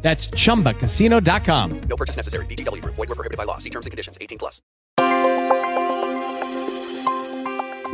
[0.00, 1.80] That's chumbacasino.com.
[1.88, 2.46] No purchase necessary.
[2.46, 2.94] VGW Group.
[2.94, 3.58] Void were prohibited by law.
[3.58, 4.16] See terms and conditions.
[4.20, 4.62] 18 plus.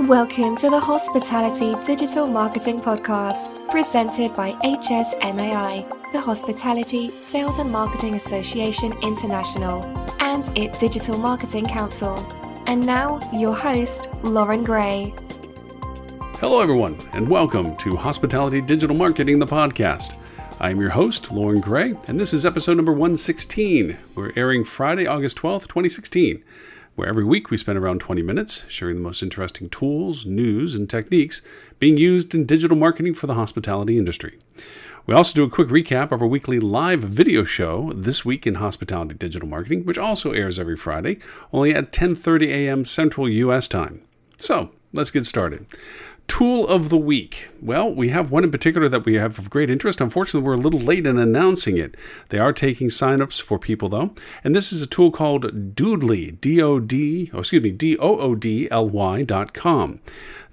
[0.09, 8.15] Welcome to the Hospitality Digital Marketing Podcast, presented by HSMAI, the Hospitality Sales and Marketing
[8.15, 9.83] Association International,
[10.21, 12.19] and its Digital Marketing Council.
[12.67, 15.15] And now, your host, Loren Gray.
[16.39, 20.15] Hello, everyone, and welcome to Hospitality Digital Marketing, the podcast.
[20.61, 23.99] I'm your host, Loren Gray, and this is episode number 116.
[24.15, 26.45] We're airing Friday, August 12th, 2016,
[26.95, 30.89] where every week we spend around 20 minutes sharing the most interesting tools, news, and
[30.89, 31.43] techniques
[31.81, 34.39] being used in digital marketing for the hospitality industry.
[35.07, 38.55] We also do a quick recap of our weekly live video show, This Week in
[38.55, 41.19] Hospitality Digital Marketing, which also airs every Friday,
[41.53, 42.85] only at 10:30 a.m.
[42.85, 44.03] Central US time.
[44.39, 45.67] So, let's get started.
[46.27, 47.49] Tool of the week.
[47.61, 50.01] Well, we have one in particular that we have of great interest.
[50.01, 51.97] Unfortunately, we're a little late in announcing it.
[52.31, 56.61] They are taking signups for people though, and this is a tool called Doodly, D
[56.61, 60.01] O D, oh, excuse me, D O O D L Y dot com.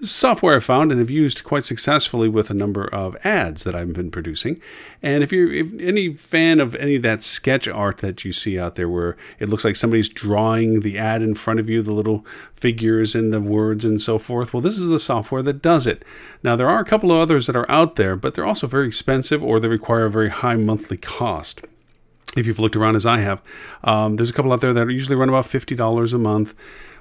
[0.01, 3.93] Software I found and have used quite successfully with a number of ads that I've
[3.93, 4.59] been producing.
[5.03, 8.59] And if you're if any fan of any of that sketch art that you see
[8.59, 11.93] out there, where it looks like somebody's drawing the ad in front of you, the
[11.93, 15.87] little figures and the words and so forth, well, this is the software that does
[15.87, 16.03] it.
[16.43, 18.87] Now, there are a couple of others that are out there, but they're also very
[18.87, 21.67] expensive or they require a very high monthly cost
[22.37, 23.41] if you've looked around as I have,
[23.83, 26.53] um, there's a couple out there that usually run about $50 a month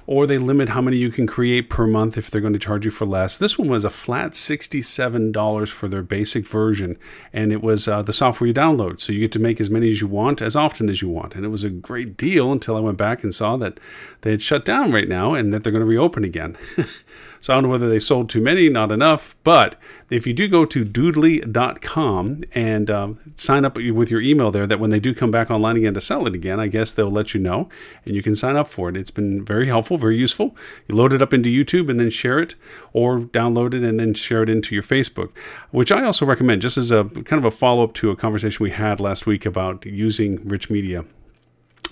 [0.06, 2.84] or they limit how many you can create per month if they're going to charge
[2.84, 3.36] you for less.
[3.36, 6.98] This one was a flat $67 for their basic version,
[7.32, 8.98] and it was uh, the software you download.
[8.98, 11.36] So you get to make as many as you want, as often as you want.
[11.36, 13.78] And it was a great deal until I went back and saw that
[14.22, 16.58] they had shut down right now and that they're going to reopen again.
[17.40, 19.34] So I don't know whether they sold too many, not enough.
[19.44, 19.76] But
[20.10, 24.78] if you do go to doodly.com and um, sign up with your email there, that
[24.78, 27.32] when they do come back online again to sell it again, I guess they'll let
[27.32, 27.68] you know
[28.04, 28.96] and you can sign up for it.
[28.96, 30.54] It's been very helpful, very useful.
[30.86, 32.56] You load it up into YouTube and then share it,
[32.92, 35.30] or download it and then share it into your Facebook,
[35.70, 38.62] which I also recommend just as a kind of a follow up to a conversation
[38.62, 41.04] we had last week about using rich media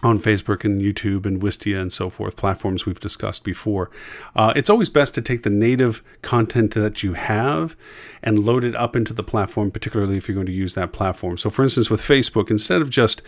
[0.03, 3.91] on Facebook and YouTube and Wistia and so forth, platforms we've discussed before.
[4.37, 7.77] Uh, it's always best to take the native content that you have
[8.23, 11.37] and load it up into the platform, particularly if you're going to use that platform.
[11.37, 13.23] So, for instance, with Facebook, instead of just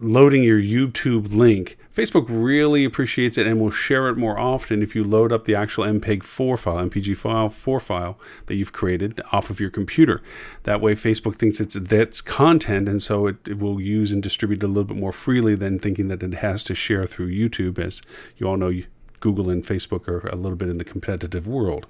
[0.00, 4.94] loading your YouTube link, Facebook really appreciates it and will share it more often if
[4.94, 9.20] you load up the actual MPEG 4 file, MPG file 4 file that you've created
[9.32, 10.22] off of your computer.
[10.62, 14.62] That way, Facebook thinks it's that's content, and so it, it will use and distribute
[14.62, 17.78] it a little bit more freely than thinking that it has to share through YouTube.
[17.80, 18.00] As
[18.36, 18.72] you all know,
[19.18, 21.88] Google and Facebook are a little bit in the competitive world.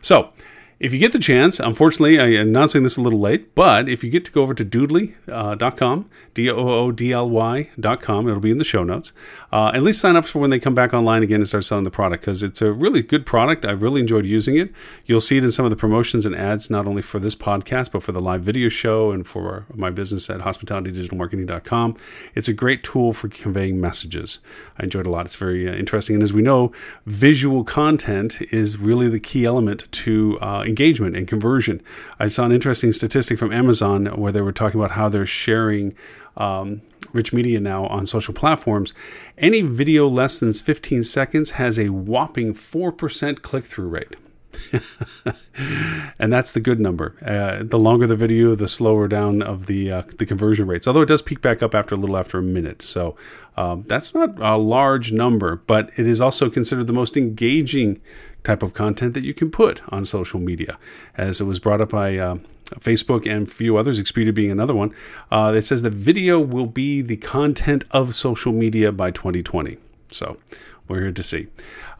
[0.00, 0.32] So,
[0.84, 4.10] if you get the chance, unfortunately, I'm announcing this a little late, but if you
[4.10, 8.50] get to go over to doodly.com, uh, D O O D L Y.com, it'll be
[8.50, 9.14] in the show notes.
[9.50, 11.84] Uh, at least sign up for when they come back online again and start selling
[11.84, 13.64] the product because it's a really good product.
[13.64, 14.72] I've really enjoyed using it.
[15.06, 17.90] You'll see it in some of the promotions and ads, not only for this podcast,
[17.90, 21.96] but for the live video show and for my business at hospitalitydigitalmarketing.com.
[22.34, 24.38] It's a great tool for conveying messages.
[24.78, 25.24] I enjoyed a lot.
[25.24, 26.16] It's very uh, interesting.
[26.16, 26.72] And as we know,
[27.06, 31.80] visual content is really the key element to uh, engagement and conversion.
[32.18, 35.94] I saw an interesting statistic from Amazon where they were talking about how they're sharing
[36.36, 38.92] um, rich media now on social platforms.
[39.38, 44.16] Any video less than 15 seconds has a whopping 4% click through rate.
[46.18, 47.14] and that's the good number.
[47.24, 50.86] Uh, the longer the video, the slower down of the uh, the conversion rates.
[50.86, 53.16] Although it does peak back up after a little after a minute, so
[53.56, 58.00] um, that's not a large number, but it is also considered the most engaging
[58.44, 60.78] type of content that you can put on social media.
[61.16, 62.36] As it was brought up by uh,
[62.78, 64.94] Facebook and a few others, Expedia being another one,
[65.32, 69.78] uh, it says that video will be the content of social media by 2020.
[70.12, 70.36] So
[70.88, 71.46] we're here to see.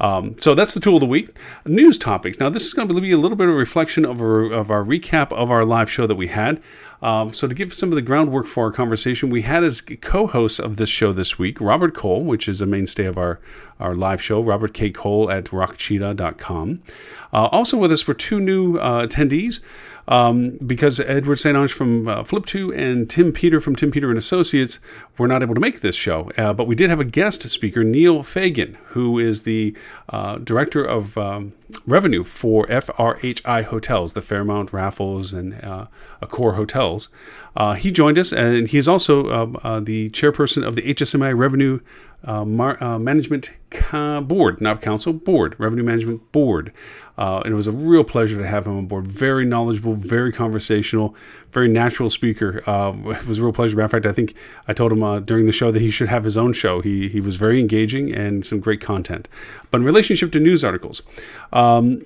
[0.01, 1.37] Um, so that's the tool of the week.
[1.65, 2.39] News topics.
[2.39, 4.71] Now, this is going to be a little bit of a reflection of our, of
[4.71, 6.63] our recap of our live show that we had.
[7.01, 10.27] Um, so, to give some of the groundwork for our conversation, we had as co
[10.27, 13.41] hosts of this show this week Robert Cole, which is a mainstay of our,
[13.81, 14.91] our live show, Robert K.
[14.91, 16.83] Cole at rockcheetah.com.
[17.33, 19.61] Uh, also with us were two new uh, attendees
[20.09, 21.57] um, because Edward St.
[21.57, 24.79] Onge from uh, Flip.to and Tim Peter from Tim Peter and Associates
[25.19, 26.31] were not able to make this show.
[26.37, 29.77] Uh, but we did have a guest speaker, Neil Fagan, who is the
[30.09, 31.53] uh, director of um,
[31.87, 35.87] revenue for FRHI Hotels, the Fairmont, Raffles, and uh,
[36.23, 37.09] Accor Hotels.
[37.57, 41.37] Uh, he joined us, and he is also um, uh, the chairperson of the HSMAI
[41.37, 41.81] Revenue
[42.25, 43.53] uh, Mar- uh, Management
[43.93, 46.73] Board, not Council, Board, Revenue Management Board.
[47.17, 49.07] Uh, and it was a real pleasure to have him on board.
[49.07, 51.15] Very knowledgeable, very conversational,
[51.53, 52.69] very natural speaker.
[52.69, 53.77] Um, it was a real pleasure.
[53.77, 54.35] Matter of fact, I think
[54.67, 56.81] I told him uh, during the show that he should have his own show.
[56.81, 59.29] He, he was very engaging and some great content.
[59.71, 61.03] But in relationship to news articles,
[61.53, 62.05] um,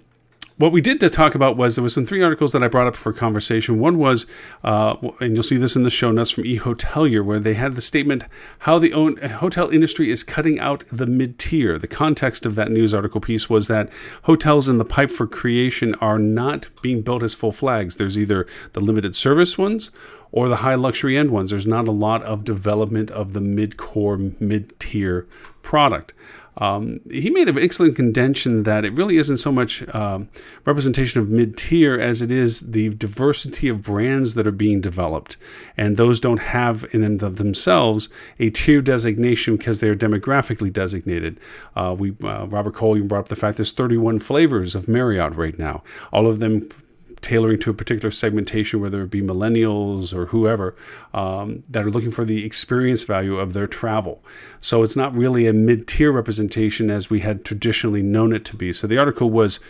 [0.59, 2.89] what we did to talk about was there was some three articles that I brought
[2.89, 3.79] up for conversation.
[3.79, 4.27] One was,
[4.65, 7.81] uh, and you'll see this in the show notes from eHotelier, where they had the
[7.81, 8.25] statement
[8.61, 11.79] how the own, hotel industry is cutting out the mid tier.
[11.79, 13.89] The context of that news article piece was that
[14.25, 17.97] hotels in the pipe for creation are not being built as full flags.
[17.97, 19.93] There's either the limited service ones
[20.33, 21.51] or the high luxury end ones.
[21.51, 25.29] There's not a lot of development of the mid core, mid tier
[25.63, 26.15] product.
[26.59, 30.29] Um, he made an excellent contention that it really isn't so much um,
[30.65, 35.37] representation of mid tier as it is the diversity of brands that are being developed.
[35.77, 38.09] And those don't have in and of themselves
[38.39, 41.39] a tier designation because they're demographically designated.
[41.77, 45.35] Uh, we uh, Robert Cole even brought up the fact there's 31 flavors of Marriott
[45.35, 45.83] right now,
[46.13, 46.69] all of them
[47.21, 50.75] tailoring to a particular segmentation, whether it be millennials or whoever,
[51.15, 54.23] um, that are looking for the experience value of their travel.
[54.61, 58.57] So it's not really a mid tier representation as we had traditionally known it to
[58.57, 58.73] be.
[58.73, 59.61] So the article was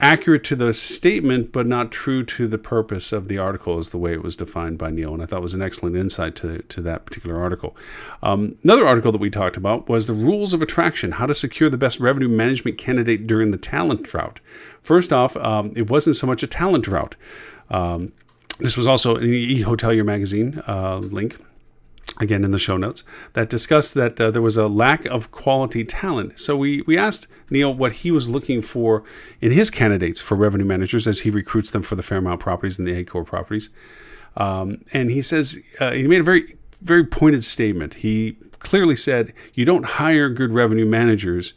[0.00, 3.98] accurate to the statement, but not true to the purpose of the article, is the
[3.98, 5.14] way it was defined by Neil.
[5.14, 7.76] And I thought was an excellent insight to, to that particular article.
[8.22, 11.70] Um, another article that we talked about was the rules of attraction how to secure
[11.70, 14.40] the best revenue management candidate during the talent drought.
[14.82, 17.16] First off, um, it wasn't so much a talent drought.
[17.70, 18.12] Um,
[18.58, 21.38] this was also an eHotelier magazine uh, link
[22.20, 25.84] again in the show notes, that discussed that uh, there was a lack of quality
[25.84, 26.38] talent.
[26.38, 29.04] So we, we asked Neil what he was looking for
[29.40, 32.86] in his candidates for revenue managers as he recruits them for the Fairmont properties and
[32.86, 33.70] the Accor properties.
[34.36, 37.94] Um, and he says, uh, he made a very, very pointed statement.
[37.94, 41.54] He clearly said, you don't hire good revenue managers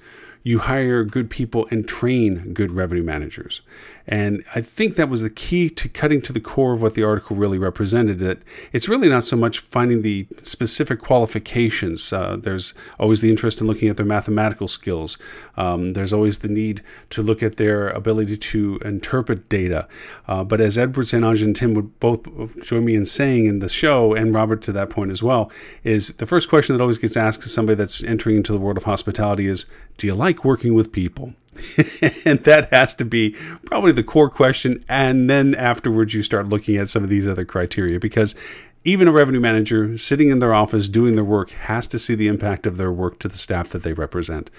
[0.48, 3.62] you hire good people and train good revenue managers.
[4.08, 7.04] And I think that was the key to cutting to the core of what the
[7.04, 8.20] article really represented.
[8.20, 12.14] That it's really not so much finding the specific qualifications.
[12.14, 15.18] Uh, there's always the interest in looking at their mathematical skills.
[15.58, 19.88] Um, there's always the need to look at their ability to interpret data.
[20.28, 21.24] Uh, but as Edward St.
[21.24, 22.24] Onge and Tim would both
[22.64, 25.52] join me in saying in the show, and Robert to that point as well,
[25.84, 28.78] is the first question that always gets asked to somebody that's entering into the world
[28.78, 29.66] of hospitality is,
[29.98, 31.34] do you like working with people?
[32.26, 34.84] and that has to be probably the core question.
[34.88, 38.36] And then afterwards, you start looking at some of these other criteria because
[38.84, 42.28] even a revenue manager sitting in their office doing their work has to see the
[42.28, 44.50] impact of their work to the staff that they represent.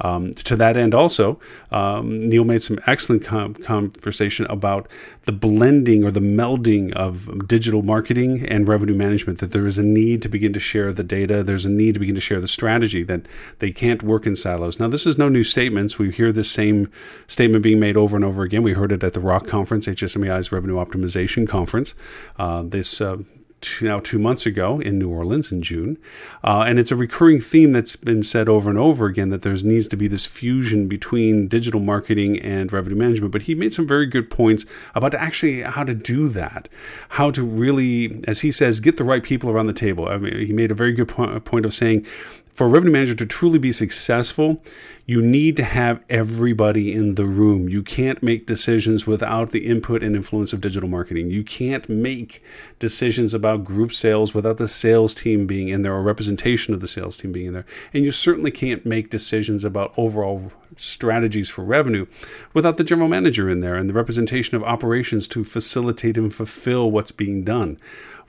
[0.00, 1.38] Um, to that end, also,
[1.70, 4.88] um, Neil made some excellent com- conversation about
[5.22, 9.38] the blending or the melding of digital marketing and revenue management.
[9.38, 11.42] That there is a need to begin to share the data.
[11.42, 13.04] There's a need to begin to share the strategy.
[13.04, 13.26] That
[13.60, 14.80] they can't work in silos.
[14.80, 15.98] Now, this is no new statements.
[15.98, 16.90] We hear the same
[17.28, 18.64] statement being made over and over again.
[18.64, 21.94] We heard it at the ROC conference, HSMAI's Revenue Optimization Conference.
[22.38, 23.18] Uh, this uh,
[23.62, 25.96] two, now two months ago in New Orleans in June.
[26.44, 29.54] Uh, and it's a recurring theme that's been said over and over again that there
[29.54, 33.32] needs to be this fusion between digital marketing and revenue management.
[33.32, 36.68] But he made some very good points about actually how to do that,
[37.10, 40.08] how to really, as he says, get the right people around the table.
[40.08, 42.04] I mean, he made a very good point of saying
[42.54, 44.62] for a revenue manager to truly be successful,
[45.06, 47.68] you need to have everybody in the room.
[47.68, 51.30] You can't make decisions without the input and influence of digital marketing.
[51.30, 52.42] You can't make
[52.78, 56.86] decisions about group sales without the sales team being in there or representation of the
[56.86, 57.66] sales team being in there.
[57.92, 62.06] And you certainly can't make decisions about overall strategies for revenue
[62.54, 66.90] without the general manager in there and the representation of operations to facilitate and fulfill
[66.90, 67.78] what's being done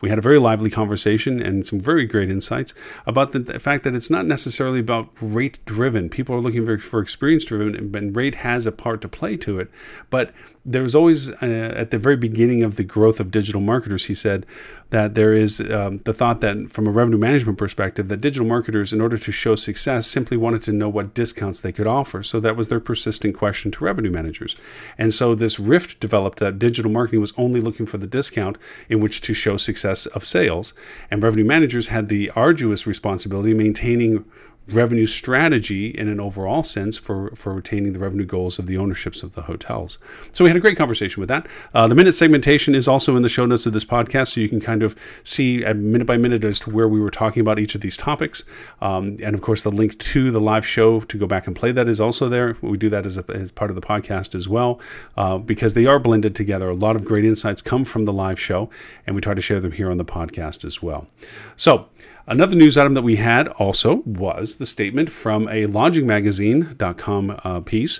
[0.04, 2.74] we had a very lively conversation and some very great insights
[3.08, 6.10] about the, the fact that it's not necessarily about rate driven.
[6.10, 9.60] People are looking for, experience driven, and, and rate has a part to play to
[9.60, 9.72] it.
[10.10, 10.34] But
[10.66, 14.46] there's always, uh, at the very beginning of the growth of digital marketers, he said
[14.90, 18.94] that there is um, the thought that from a revenue management perspective, that digital marketers,
[18.94, 22.24] in order to show success, simply wanted to know what discounts they could offer.
[22.24, 24.56] So that was their persistent question to revenue managers.
[24.98, 28.58] And so this rift developed that digital marketing was only looking for the discount
[28.88, 30.74] in which to show success of sales.
[31.10, 34.26] And revenue managers had the arduous responsibility maintaining
[34.68, 39.22] revenue strategy in an overall sense for, for retaining the revenue goals of the ownerships
[39.22, 39.98] of the hotels.
[40.32, 41.48] So we had a great conversation with that.
[41.74, 44.48] Uh, the minute segmentation is also in the show notes of this podcast, so you
[44.48, 47.76] can kind of see minute by minute as to where we were talking about each
[47.76, 48.46] of these topics.
[48.82, 51.72] Um, and of course, the link to the live show to go back and play
[51.74, 52.56] that is also there.
[52.62, 54.80] We do that as, a, as part of the podcast as well
[55.18, 56.70] uh, because they are blended together.
[56.70, 58.70] A lot of great insights come from the live show,
[59.06, 61.08] and we try to share them here on the podcast as well.
[61.56, 61.90] So,
[62.26, 68.00] Another news item that we had also was the statement from a lodgingmagazine.com uh, piece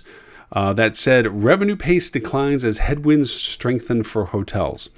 [0.54, 4.90] uh, that said revenue pace declines as headwinds strengthen for hotels.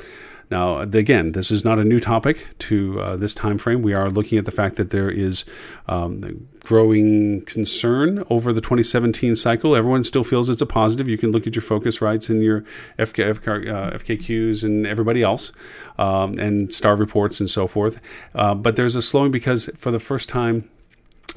[0.52, 3.82] Now, again, this is not a new topic to uh, this time frame.
[3.82, 5.46] We are looking at the fact that there is
[5.88, 9.76] um, growing concern over the 2017 cycle.
[9.76, 11.08] Everyone still feels it's a positive.
[11.08, 12.62] You can look at your focus rights and your
[13.00, 15.52] FK, FK, uh, FKQs and everybody else,
[15.98, 18.00] um, and star reports and so forth.
[18.34, 20.70] Uh, but there's a slowing because for the first time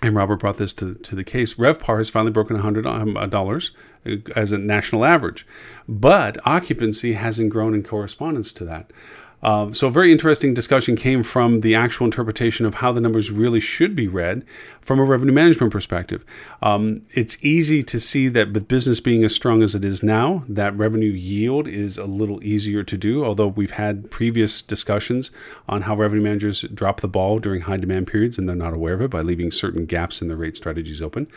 [0.02, 1.55] and Robert brought this to, to the case.
[1.55, 5.47] RevPAR has finally broken $100 um, as a national average,
[5.88, 8.93] but occupancy hasn't grown in correspondence to that.
[9.42, 13.30] Um, so, a very interesting discussion came from the actual interpretation of how the numbers
[13.30, 14.45] really should be read
[14.80, 16.25] from a revenue management perspective.
[16.61, 20.45] Um, it's easy to see that with business being as strong as it is now,
[20.49, 25.30] that revenue yield is a little easier to do, although we've had previous discussions
[25.68, 28.95] on how revenue managers drop the ball during high demand periods and they're not aware
[28.95, 31.28] of it by leaving certain gaps in their rate strategies open.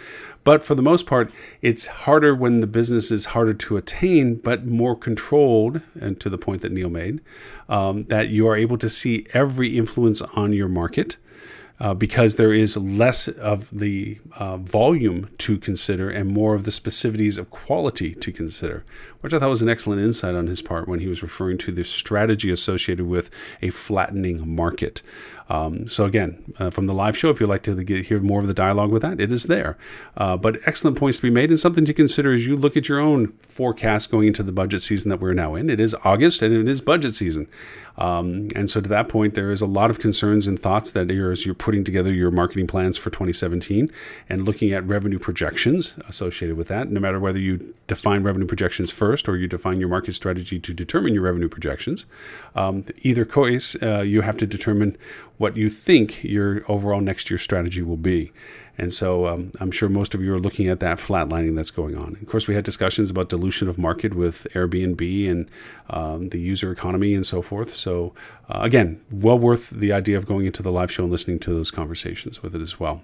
[0.44, 1.32] But for the most part,
[1.62, 6.38] it's harder when the business is harder to attain, but more controlled, and to the
[6.38, 7.22] point that Neil made
[7.92, 11.18] um, that you are able to see every influence on your market.
[11.80, 16.70] Uh, because there is less of the uh, volume to consider and more of the
[16.70, 18.86] specificities of quality to consider,
[19.22, 21.72] which I thought was an excellent insight on his part when he was referring to
[21.72, 23.32] the strategy associated with
[23.64, 25.02] a flattening market.
[25.52, 28.40] Um, so again, uh, from the live show, if you'd like to get, hear more
[28.40, 29.78] of the dialogue with that, it is there.
[30.16, 32.88] Uh, but excellent points to be made, and something to consider as you look at
[32.88, 35.70] your own forecast going into the budget season that we're now in.
[35.70, 37.50] It is August, and it is budget season.
[37.98, 41.10] Um, and so to that point, there is a lot of concerns and thoughts that
[41.10, 43.90] you're, as you're putting together your marketing plans for 2017
[44.30, 48.92] and looking at revenue projections associated with that, no matter whether you define revenue projections
[48.92, 52.06] first or you define your market strategy to determine your revenue projections.
[52.56, 54.98] Um, either case, uh, you have to determine
[55.42, 58.32] what you think your overall next year strategy will be.
[58.78, 61.98] And so um, I'm sure most of you are looking at that flatlining that's going
[61.98, 62.16] on.
[62.22, 65.52] Of course, we had discussions about dilution of market with Airbnb and
[65.90, 67.76] um, the user economy and so forth.
[67.76, 68.14] So,
[68.50, 71.54] uh, again, well worth the idea of going into the live show and listening to
[71.54, 73.02] those conversations with it as well.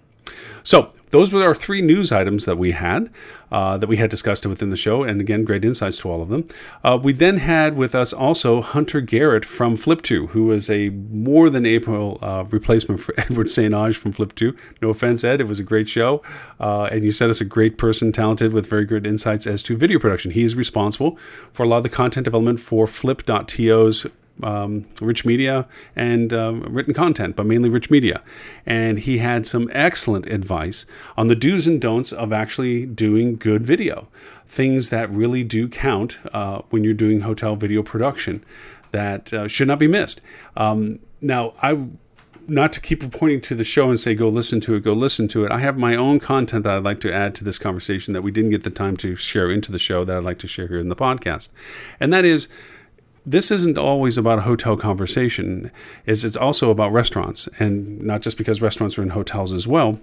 [0.64, 3.10] So those were our three news items that we had
[3.52, 6.28] uh, that we had discussed within the show, and again, great insights to all of
[6.28, 6.48] them.
[6.84, 11.50] Uh, we then had with us also Hunter Garrett from Flip.to, who is a more
[11.50, 13.74] than able uh, replacement for Edward St.
[13.74, 14.56] Onge from Flip.to.
[14.82, 16.22] No offense, Ed, it was a great show,
[16.60, 19.78] uh, and you sent us a great person, talented with very good insights as to
[19.78, 20.32] video production.
[20.32, 21.18] He is responsible
[21.54, 24.08] for a lot of the content development for Flip.to's
[24.44, 28.22] um, rich media and um, written content, but mainly rich media.
[28.66, 30.86] And he had some excellent advice
[31.18, 34.08] on the do's and don'ts of actually doing good video,
[34.48, 38.44] things that really do count uh, when you're doing hotel video production
[38.92, 40.22] that uh, should not be missed.
[40.56, 41.88] Um, now, I
[42.48, 45.28] not to keep pointing to the show and say go listen to it go listen
[45.28, 48.14] to it i have my own content that i'd like to add to this conversation
[48.14, 50.48] that we didn't get the time to share into the show that i'd like to
[50.48, 51.50] share here in the podcast
[52.00, 52.48] and that is
[53.28, 55.70] this isn't always about a hotel conversation
[56.06, 60.00] is it's also about restaurants and not just because restaurants are in hotels as well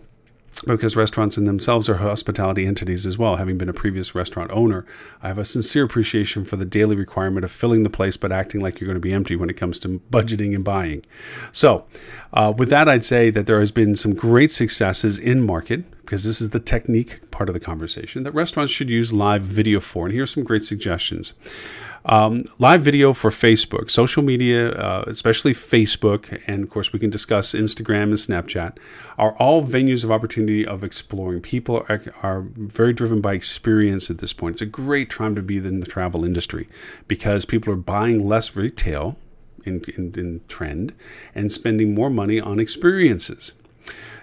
[0.67, 3.37] because restaurants in themselves are hospitality entities as well.
[3.37, 4.87] Having been a previous restaurant owner,
[5.23, 8.61] I have a sincere appreciation for the daily requirement of filling the place but acting
[8.61, 11.05] like you're going to be empty when it comes to budgeting and buying.
[11.53, 11.87] So,
[12.33, 16.25] uh, with that, I'd say that there has been some great successes in market because
[16.25, 20.07] this is the technique part of the conversation that restaurants should use live video for.
[20.07, 21.35] And here are some great suggestions.
[22.07, 27.09] Um, live video for Facebook, social media, uh, especially Facebook, and of course we can
[27.09, 28.77] discuss Instagram and Snapchat,
[29.17, 31.41] are all venues of opportunity of exploring.
[31.41, 34.57] People are, are very driven by experience at this point.
[34.57, 36.69] It's a great time to be in the travel industry
[37.09, 39.17] because people are buying less retail
[39.65, 40.93] in, in, in trend
[41.35, 43.55] and spending more money on experiences.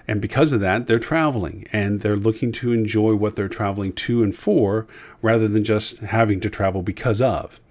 [0.08, 4.24] And because of that, they're traveling and they're looking to enjoy what they're traveling to
[4.24, 4.88] and for
[5.22, 7.62] rather than just having to travel because of.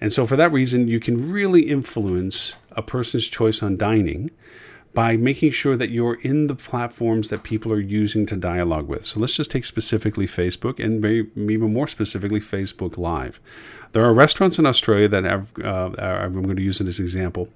[0.00, 4.30] And so, for that reason, you can really influence a person's choice on dining
[4.92, 9.06] by making sure that you're in the platforms that people are using to dialogue with.
[9.06, 13.40] So, let's just take specifically Facebook and maybe even more specifically Facebook Live.
[13.92, 17.04] There are restaurants in Australia that have, uh, I'm going to use it as an
[17.04, 17.48] example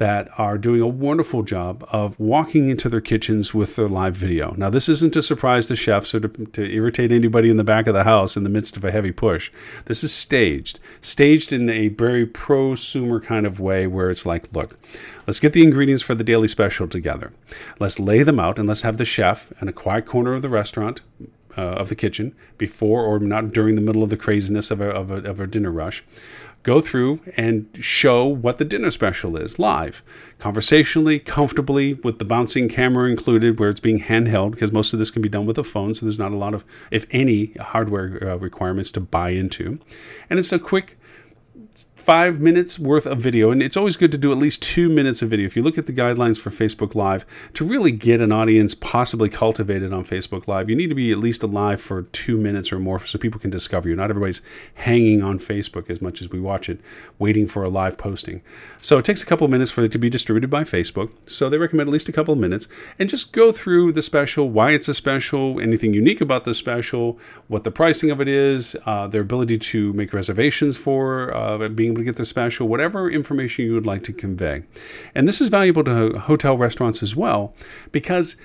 [0.00, 4.54] that are doing a wonderful job of walking into their kitchens with their live video.
[4.56, 7.86] Now, this isn't to surprise the chefs or to, to, irritate anybody in the back
[7.86, 9.52] of the house in the midst of a heavy push.
[9.84, 14.78] This is staged, staged in a very prosumer kind of way where it's like, look,
[15.26, 17.30] let's get the ingredients for the daily special together.
[17.78, 20.48] Let's lay them out and let's have the chef in a quiet corner of the
[20.48, 21.02] restaurant
[21.58, 24.88] uh, of the kitchen before or not during the middle of the craziness of a,
[24.88, 26.02] of a, of a dinner rush
[26.62, 30.02] go through and show what the dinner special is live,
[30.38, 35.10] conversationally, comfortably, with the bouncing camera included, where it's being handheld, because most of this
[35.10, 38.22] can be done with a phone, so there's not a lot of, if any, hardware
[38.22, 39.78] uh, requirements to buy into.
[40.28, 40.98] And it's a quick
[42.00, 43.50] five minutes worth of video.
[43.50, 45.46] And it's always good to do at least two minutes of video.
[45.46, 49.28] If you look at the guidelines for Facebook Live, to really get an audience possibly
[49.28, 52.78] cultivated on Facebook Live, you need to be at least alive for two minutes or
[52.78, 53.94] more so people can discover you.
[53.94, 54.40] Not everybody's
[54.74, 56.80] hanging on Facebook as much as we watch it,
[57.18, 58.40] waiting for a live posting.
[58.80, 61.12] So it takes a couple of minutes for it to be distributed by Facebook.
[61.26, 62.66] So they recommend at least a couple of minutes
[62.98, 67.18] and just go through the special, why it's a special, anything unique about the special,
[67.48, 71.89] what the pricing of it is, uh, their ability to make reservations for uh, being
[71.90, 74.62] able to get the special, whatever information you would like to convey.
[75.14, 77.54] And this is valuable to hotel restaurants as well
[77.92, 78.36] because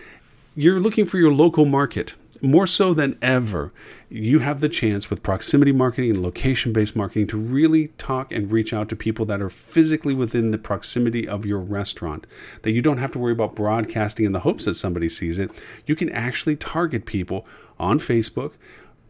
[0.55, 2.13] you're looking for your local market.
[2.41, 3.71] More so than ever,
[4.09, 8.51] you have the chance with proximity marketing and location based marketing to really talk and
[8.51, 12.27] reach out to people that are physically within the proximity of your restaurant.
[12.63, 15.49] That you don't have to worry about broadcasting in the hopes that somebody sees it.
[15.85, 17.47] You can actually target people
[17.79, 18.53] on Facebook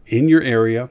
[0.06, 0.90] in your area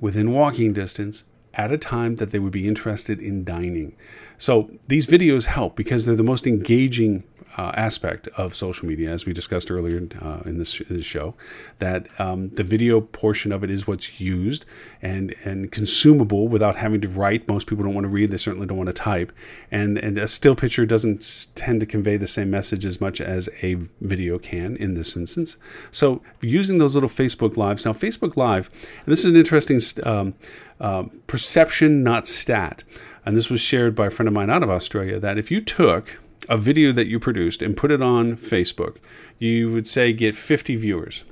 [0.00, 1.24] within walking distance
[1.60, 3.94] at a time that they would be interested in dining.
[4.38, 7.24] So these videos help because they're the most engaging
[7.56, 11.34] uh, aspect of social media, as we discussed earlier uh, in, this, in, this, show,
[11.78, 14.64] that um, the video portion of it is what's used
[15.02, 17.48] and and consumable without having to write.
[17.48, 19.32] Most people don't want to read; they certainly don't want to type.
[19.70, 23.48] And and a still picture doesn't tend to convey the same message as much as
[23.62, 25.56] a video can in this instance.
[25.90, 28.70] So using those little Facebook lives now, Facebook Live,
[29.04, 30.34] and this is an interesting um,
[30.80, 32.84] uh, perception, not stat.
[33.26, 35.60] And this was shared by a friend of mine out of Australia that if you
[35.60, 36.18] took
[36.48, 38.96] a video that you produced and put it on Facebook,
[39.38, 41.24] you would say get 50 viewers.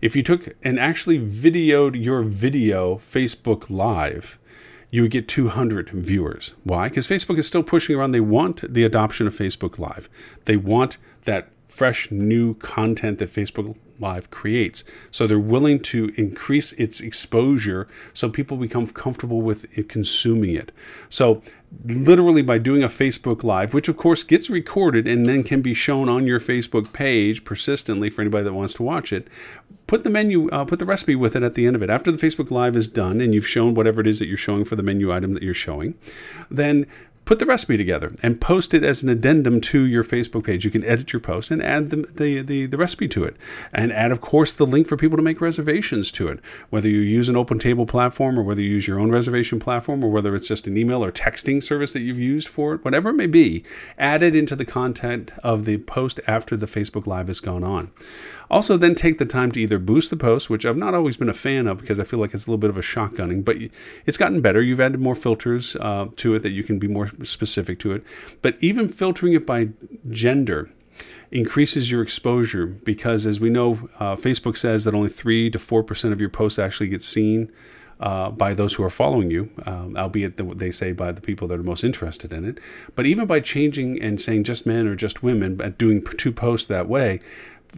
[0.00, 4.38] If you took and actually videoed your video Facebook Live,
[4.90, 6.54] you would get 200 viewers.
[6.64, 6.88] Why?
[6.88, 8.12] Because Facebook is still pushing around.
[8.12, 10.08] They want the adoption of Facebook Live.
[10.44, 14.84] They want that fresh new content that Facebook Live creates.
[15.10, 20.72] So they're willing to increase its exposure so people become comfortable with consuming it.
[21.08, 21.42] So
[21.84, 25.74] literally by doing a Facebook Live, which of course gets recorded and then can be
[25.74, 29.28] shown on your Facebook page persistently for anybody that wants to watch it.
[29.86, 31.90] Put the menu, uh, put the recipe with it at the end of it.
[31.90, 34.64] After the Facebook Live is done and you've shown whatever it is that you're showing
[34.64, 35.94] for the menu item that you're showing,
[36.50, 36.86] then
[37.26, 40.64] put the recipe together and post it as an addendum to your Facebook page.
[40.64, 43.36] You can edit your post and add the, the, the, the, recipe to it.
[43.72, 46.38] And add, of course, the link for people to make reservations to it.
[46.70, 50.04] Whether you use an open table platform or whether you use your own reservation platform
[50.04, 53.10] or whether it's just an email or texting service that you've used for it, whatever
[53.10, 53.64] it may be,
[53.98, 57.90] add it into the content of the post after the Facebook Live has gone on.
[58.50, 61.28] Also, then take the time to either boost the post, which I've not always been
[61.28, 63.56] a fan of because I feel like it's a little bit of a shotgunning, but
[64.04, 64.62] it's gotten better.
[64.62, 68.04] You've added more filters uh, to it that you can be more specific to it.
[68.42, 69.70] But even filtering it by
[70.10, 70.70] gender
[71.30, 76.12] increases your exposure because, as we know, uh, Facebook says that only 3 to 4%
[76.12, 77.52] of your posts actually get seen.
[77.98, 81.48] Uh, by those who are following you, um, albeit the, they say by the people
[81.48, 82.58] that are most interested in it.
[82.94, 86.68] But even by changing and saying just men or just women, but doing two posts
[86.68, 87.20] that way,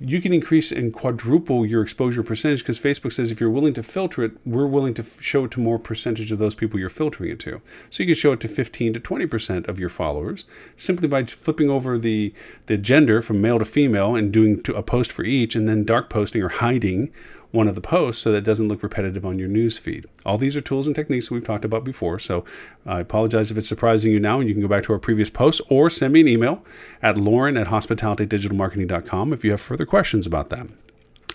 [0.00, 3.82] you can increase and quadruple your exposure percentage because Facebook says if you're willing to
[3.82, 6.88] filter it, we're willing to f- show it to more percentage of those people you're
[6.88, 7.60] filtering it to.
[7.90, 10.44] So you can show it to 15 to 20% of your followers
[10.76, 12.32] simply by flipping over the,
[12.66, 16.10] the gender from male to female and doing a post for each and then dark
[16.10, 17.12] posting or hiding
[17.50, 20.06] one of the posts so that it doesn't look repetitive on your news feed.
[20.26, 22.18] All these are tools and techniques that we've talked about before.
[22.18, 22.44] So
[22.84, 25.30] I apologize if it's surprising you now, and you can go back to our previous
[25.30, 26.62] posts or send me an email
[27.02, 30.66] at loren at hospitalitydigitalmarketing.com if you have further questions about that.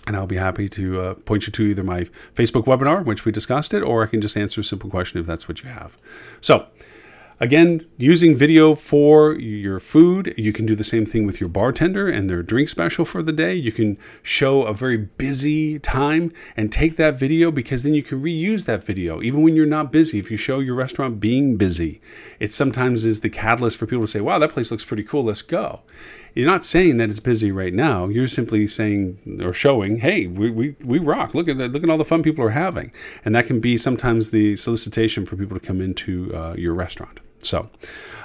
[0.06, 3.32] And I'll be happy to uh, point you to either my Facebook webinar, which we
[3.32, 5.96] discussed it, or I can just answer a simple question if that's what you have.
[6.42, 6.68] So,
[7.40, 12.08] Again, using video for your food, you can do the same thing with your bartender
[12.08, 13.54] and their drink special for the day.
[13.54, 18.22] You can show a very busy time and take that video because then you can
[18.22, 20.20] reuse that video even when you're not busy.
[20.20, 22.00] If you show your restaurant being busy,
[22.38, 25.24] it sometimes is the catalyst for people to say, wow, that place looks pretty cool,
[25.24, 25.80] let's go.
[26.34, 28.06] You're not saying that it's busy right now.
[28.06, 31.34] You're simply saying or showing, hey, we, we, we rock.
[31.34, 31.72] Look at that.
[31.72, 32.92] Look at all the fun people are having.
[33.24, 37.20] And that can be sometimes the solicitation for people to come into uh, your restaurant.
[37.44, 37.68] So,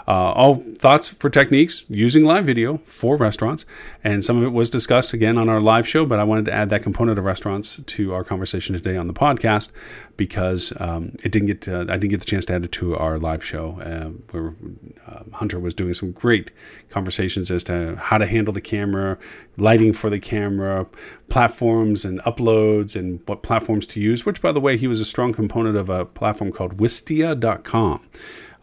[0.10, 3.63] uh, all thoughts for techniques using live video for restaurants,
[4.03, 6.03] and some of it was discussed again on our live show.
[6.03, 9.13] But I wanted to add that component of restaurants to our conversation today on the
[9.13, 9.69] podcast
[10.17, 12.95] because um, it didn't get to, I didn't get the chance to add it to
[12.95, 14.55] our live show uh, where
[15.05, 16.49] uh, Hunter was doing some great
[16.89, 19.19] conversations as to how to handle the camera,
[19.58, 20.88] lighting for the camera,
[21.29, 24.25] platforms and uploads, and what platforms to use.
[24.25, 28.01] Which, by the way, he was a strong component of a platform called Wistia.com.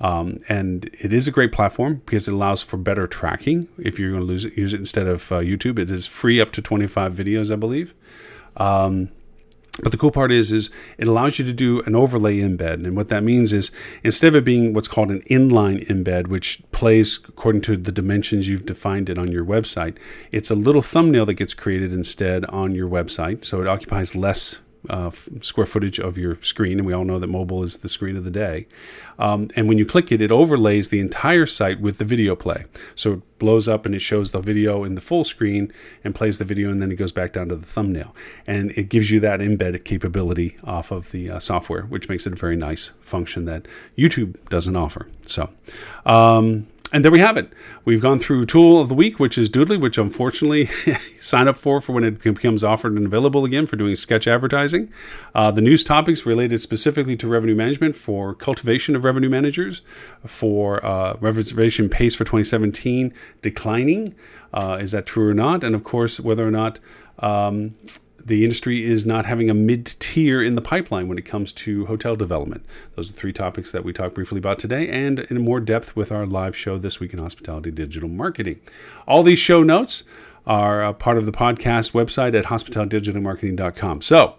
[0.00, 3.68] Um, and it is a great platform because it allows for better tracking.
[3.78, 6.62] If you're going to use it instead of uh, YouTube, it is free up to
[6.62, 7.94] 25 videos, I believe.
[8.56, 9.10] Um,
[9.82, 12.96] but the cool part is, is it allows you to do an overlay embed, and
[12.96, 13.70] what that means is
[14.02, 18.48] instead of it being what's called an inline embed, which plays according to the dimensions
[18.48, 19.98] you've defined it on your website,
[20.32, 24.60] it's a little thumbnail that gets created instead on your website, so it occupies less
[24.88, 25.10] uh,
[25.40, 28.24] square footage of your screen, and we all know that mobile is the screen of
[28.24, 28.66] the day.
[29.18, 32.64] Um, and when you click it, it overlays the entire site with the video play.
[32.94, 35.72] So it blows up and it shows the video in the full screen
[36.04, 38.14] and plays the video, and then it goes back down to the thumbnail.
[38.46, 42.32] And it gives you that embed capability off of the uh, software, which makes it
[42.32, 45.08] a very nice function that YouTube doesn't offer.
[45.26, 45.50] So,
[46.04, 47.52] um, and there we have it.
[47.84, 50.70] We've gone through tool of the week, which is Doodly, which unfortunately
[51.18, 54.92] sign up for for when it becomes offered and available again for doing sketch advertising.
[55.34, 59.82] Uh, the news topics related specifically to revenue management for cultivation of revenue managers,
[60.24, 64.14] for uh, reservation pace for 2017 declining.
[64.54, 65.64] Uh, is that true or not?
[65.64, 66.78] And of course, whether or not
[67.18, 67.74] um,
[68.26, 71.86] the industry is not having a mid tier in the pipeline when it comes to
[71.86, 72.66] hotel development.
[72.96, 76.10] Those are three topics that we talked briefly about today and in more depth with
[76.10, 78.60] our live show this week in hospitality digital marketing.
[79.06, 80.02] All these show notes
[80.44, 84.02] are part of the podcast website at hospitalitydigitalmarketing.com.
[84.02, 84.36] So,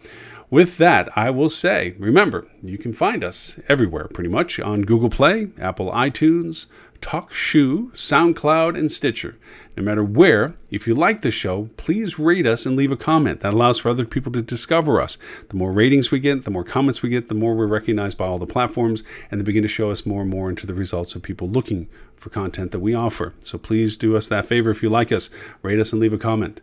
[0.49, 5.09] with that, I will say, remember, you can find us everywhere pretty much on Google
[5.09, 6.67] Play, Apple iTunes,
[7.01, 9.37] TalkShoe, SoundCloud, and Stitcher.
[9.75, 13.41] No matter where, if you like the show, please rate us and leave a comment.
[13.41, 15.19] That allows for other people to discover us.
[15.49, 18.25] The more ratings we get, the more comments we get, the more we're recognized by
[18.25, 21.13] all the platforms, and they begin to show us more and more into the results
[21.13, 23.35] of people looking for content that we offer.
[23.39, 25.29] So please do us that favor if you like us.
[25.61, 26.59] Rate us and leave a comment.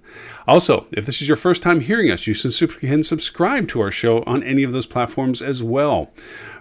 [0.48, 4.24] Also, if this is your first time hearing us, you can subscribe to our show
[4.24, 6.10] on any of those platforms as well.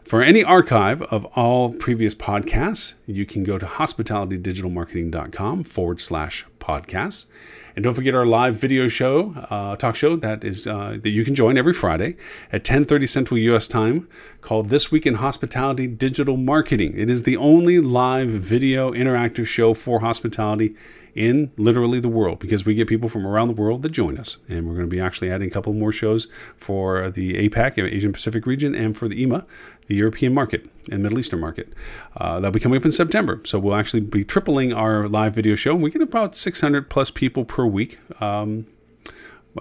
[0.04, 7.28] For any archive of all previous podcasts, you can go to hospitalitydigitalmarketing.com forward slash podcasts.
[7.76, 11.24] And don't forget our live video show, uh, talk show that is uh, that you
[11.24, 12.18] can join every Friday
[12.52, 13.68] at 10:30 Central U.S.
[13.68, 14.08] time,
[14.42, 16.94] called This Week in Hospitality Digital Marketing.
[16.96, 20.76] It is the only live video interactive show for hospitality
[21.16, 24.38] in literally the world because we get people from around the world that join us.
[24.50, 28.12] And we're going to be actually adding a couple more shows for the APAC, Asian
[28.12, 29.46] Pacific region, and for the EMA,
[29.88, 31.72] the European market and Middle Eastern market.
[32.18, 33.40] Uh, that'll be coming up in September.
[33.44, 35.72] So we'll actually be tripling our live video show.
[35.72, 38.66] And We get about 600 plus people per week um,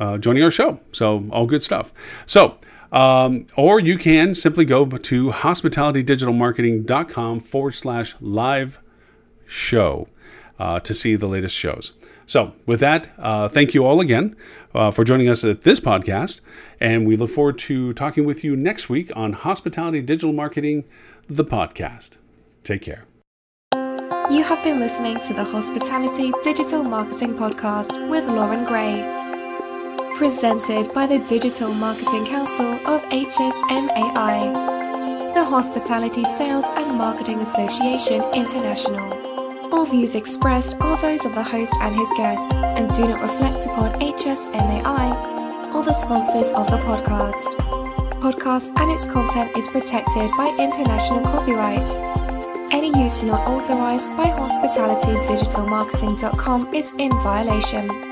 [0.01, 0.81] uh, joining our show.
[0.93, 1.93] So all good stuff.
[2.27, 2.57] So,
[2.91, 8.81] um, or you can simply go to hospitalitydigitalmarketing.com forward slash live
[9.47, 10.09] show
[10.59, 11.93] uh, to see the latest shows.
[12.33, 14.35] So, with that, uh, thank you all again
[14.75, 16.41] uh, for joining us at this podcast.
[16.81, 20.85] And we look forward to talking with you next week on Hospitality Digital Marketing,
[21.29, 22.17] the podcast.
[22.65, 23.05] Take care.
[23.75, 29.03] You have been listening to the Hospitality Digital Marketing Podcast with Loren Gray.
[30.17, 34.55] Presented by the Digital Marketing Council of HSMAI,
[35.35, 39.32] the Hospitality Sales and Marketing Association International.
[39.83, 43.67] All views expressed are those of the host and his guests and do not reflect
[43.67, 47.57] upon HSMAI or the sponsors of the podcast.
[48.21, 51.97] Podcast and its content is protected by international copyrights.
[52.73, 58.12] Any use not authorized by hospitalitydigitalmarketing.com is in violation.